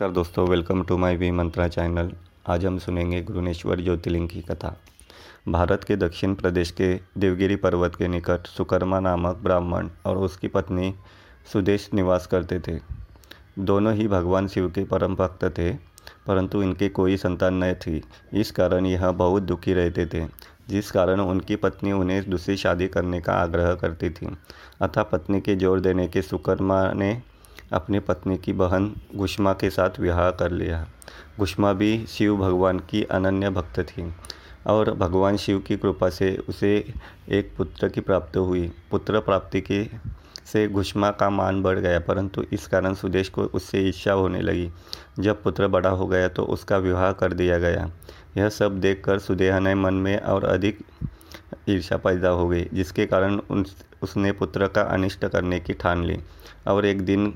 [0.00, 2.10] नमस्कार दोस्तों welcome to my V Mantra channel
[2.48, 4.68] आज हम सुनेंगे गुरुनेश्वर ज्योतिर्लिंग की कथा।
[5.48, 6.88] भारत के दक्षिण प्रदेश के
[7.18, 10.92] देवगिरी पर्वत के निकट सुकर्मा नामक ब्राह्मण और उसकी पत्नी
[11.52, 12.78] सुदेश निवास करते थे।
[13.58, 15.70] दोनों ही भगवान शिव के परम भक्त थे,
[16.26, 20.26] परंतु इनके कोई संतान न थी। इस कारण यह बहुत दुखी रहते थे,
[20.68, 24.36] जिस कारण उनकी पत्नी उन्हें दूसरी शादी करने का आग्रह करती थी।
[24.80, 27.20] अतः पत्नी के ज़ोर देने के सुकर्मा ने
[27.72, 30.86] अपनी पत्नी की बहन गुष्मा के साथ विवाह कर लिया।
[31.38, 34.12] गुष्मा भी शिव भगवान की अनन्य भक्त थी
[34.66, 36.76] और भगवान शिव की कृपा से उसे
[37.28, 39.84] एक पुत्र की प्राप्ति हुई। पुत्र प्राप्ति के
[40.46, 44.70] से घुष्मा का मान बढ़ गया, परंतु इस कारण सुदेश को उससे इच्छा होने लगी।
[45.18, 47.90] जब पुत्र बड़ा हो गया तो उसका विवाह कर दिया गया।
[48.36, 50.78] यह सब देखकर सुदेहा ने मन में और अधिक
[51.70, 53.64] ईर्षा पैदा हो गई, जिसके कारण उन,
[54.02, 56.18] उसने पुत्र का अनिष्ट करने की ठान ली।
[56.66, 57.34] और एक दिन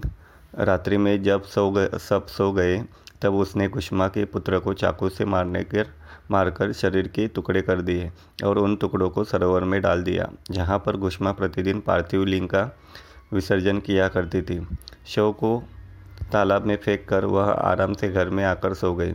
[0.59, 2.79] रात्रि में जब सो गए सब सो गए,
[3.23, 5.87] तब उसने कुष्मा के पुत्र को चाकू से मारने कर
[6.31, 8.11] मारकर शरीर के टुकड़े कर दिए
[8.45, 12.71] और उन टुकड़ों को सरोवर में डाल दिया, जहाँ पर गुष्मा प्रतिदिन पार्थिव लिंग का
[13.33, 14.61] विसर्जन किया करती थी।
[15.07, 15.63] शव को
[16.33, 19.13] तालाब में फेंक कर वह आराम से घर में आकर सो गई।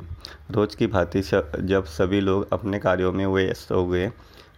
[0.51, 4.11] रोज की भांति जब सभी लोग अपने कार्यों में व्यस्त हो गए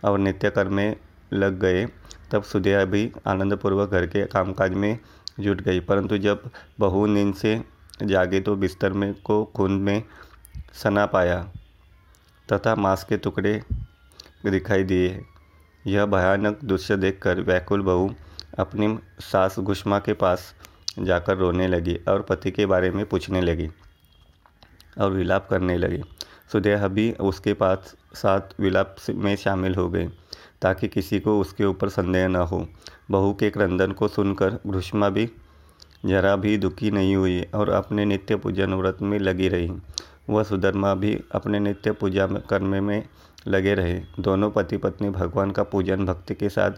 [0.04, 0.96] और नित्य कर में
[1.34, 1.86] लग गए,
[2.32, 4.98] तब सुदया भी आनंदपूर्वक घर के कामकाज में
[5.40, 6.50] जुट गई। परंतु जब
[6.80, 7.62] बहू नींद से
[8.04, 10.04] जागे तो बिस्तर में को खून में
[10.74, 11.42] सना पाया
[12.48, 13.62] तथा मांस के टुकड़े
[14.46, 15.22] दिखाई दिए।
[15.86, 18.14] यह भयानक दृश्य देखकर व्याकुल बहू
[18.60, 20.54] अपनी सास गुष्मा के पास
[21.00, 23.70] जाकर रोने लगी और पति के बारे में पूछने लगी
[25.00, 26.02] और विलाप करने लगी।
[26.52, 30.10] सुदेह भी उसके पास साथ विलाप में शामिल हो गए,
[30.62, 32.68] ताकि किसी को उसके ऊपर संदेह न हो।
[33.12, 35.30] बहू के क्रंदन को सुनकर घुष्मा भी
[36.06, 39.72] जरा भी दुखी नहीं हुई और अपने नित्य पूजन व्रत में लगी रही।
[40.30, 43.04] वह सुधर्मा भी अपने नित्य पूजा करने में
[43.48, 46.72] लगे रहे। दोनों पति पत्नी भगवान का पूजन भक्ति के साथ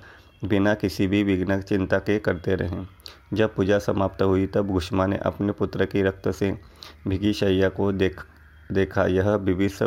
[0.45, 2.85] बिना किसी भी विघ्न चिंता के करते रहे।
[3.33, 6.51] जब पूजा समाप्त हुई, तब घुष्मा ने अपने पुत्र की रक्त से
[7.07, 8.21] भिगी शैया को देख
[8.71, 9.83] देखा। यह विविध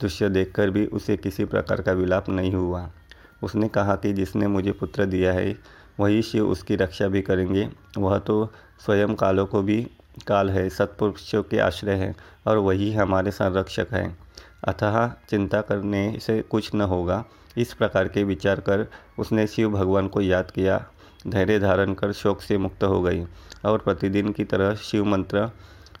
[0.00, 2.90] दृश्य देखकर भी उसे किसी प्रकार का विलाप नहीं हुआ।
[3.42, 5.56] उसने कहा कि जिसने मुझे पुत्र दिया है,
[6.00, 7.68] वही शिव उसकी रक्षा भी करेंगे।
[7.98, 8.52] वह तो
[8.84, 9.90] स्वयं कालों को भी
[10.26, 12.14] काल है, सत्पुरुषों के आश्रय है
[12.46, 14.18] और वही हमारे संरक्षक हैं।
[14.64, 17.24] अतः चिंता करने से कुछ न होगा।
[17.56, 18.86] इस प्रकार के विचार कर
[19.18, 20.86] उसने शिव भगवान को याद किया।
[21.26, 23.24] धैर्य धारण कर शोक से मुक्त हो गई
[23.64, 25.50] और प्रतिदिन की तरह शिव मंत्र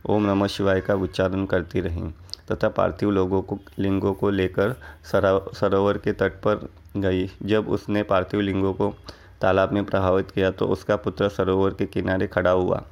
[0.04, 2.10] ओम नमः शिवाय का उच्चारण करती रहीं।
[2.52, 8.40] तथा पार्थिव लोगों को लिंगों को लेकर सरोवर के तट पर गई। जब उसने पार्थिव
[8.40, 8.92] लिंगों को
[9.40, 12.82] तालाब में प्रभावित किया तो उसका पुत्र सरोवर के किनारे खड़ा हुआ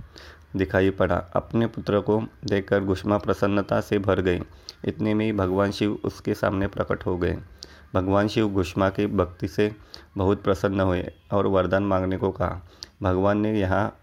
[0.57, 4.41] दिखाई पड़ा। अपने पुत्र को देखकर गुष्मा प्रसन्नता से भर गई।
[4.85, 7.39] इतने में ही भगवान शिव उसके सामने प्रकट हो गए।
[7.95, 9.71] भगवान शिव गुष्मा की भक्ति से
[10.17, 12.61] बहुत प्रसन्न हुए और वरदान मांगने को कहा।
[13.03, 13.97] भगवान ने यहाँ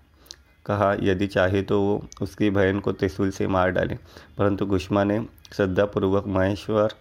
[0.65, 3.95] कहा, यदि चाहे तो वो उसकी बहन को त्रिशूल से मार डाले।
[4.37, 6.93] परंतु गुष्मा ने श्रद्धापूर्वक महेश्वर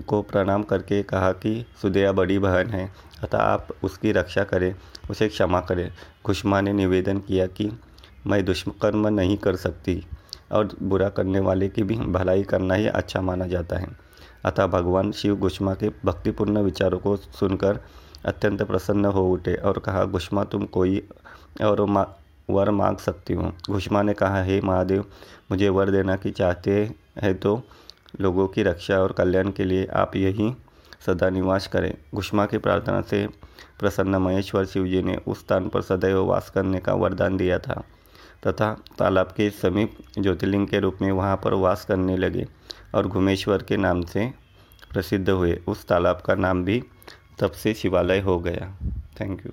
[0.00, 2.92] को प्रणाम करके कहा कि, सुदया बड़ी बहन है,
[3.22, 4.74] अतः आप उसकी रक्षा करें,
[5.10, 5.92] उसे क्षमा करें।
[6.24, 7.70] खुशमा ने निवेदन किया कि,
[8.26, 10.06] मैं दुष्कर्म नहीं कर सकती
[10.52, 13.86] और बुरा करने वाले की भी भलाई करना ही अच्छा माना जाता है।
[14.44, 17.80] अतः भगवान शिव गुष्मा के भक्तिपूर्ण विचारों को सुनकर
[18.24, 21.08] अत्यंत प्रसन्न हो उठे और कहा, गुष्मा, तुम कोई
[21.64, 21.80] और
[22.50, 25.04] वर मांग सकती हूँ। घुष्मा ने कहा, हे महादेव,
[25.50, 26.72] मुझे वर देना की चाहते
[27.22, 27.60] हैं तो
[28.20, 30.52] लोगों की रक्षा और कल्याण के लिए आप यही
[31.06, 33.26] सदा निवास करें। घुष्मा की प्रार्थना से
[33.78, 37.82] प्रसन्न महेश्वर शिव जी ने उस स्थान पर सदैव वास करने का वरदान दिया था
[38.46, 42.46] तथा तालाब के समीप ज्योतिर्लिंग के रूप में वहाँ पर वास करने लगे
[42.94, 44.30] और घुमेश्वर के नाम से
[44.92, 46.82] प्रसिद्ध हुए। उस तालाब का नाम भी
[47.40, 48.74] तब से शिवालय हो गया।
[49.20, 49.52] Thank you.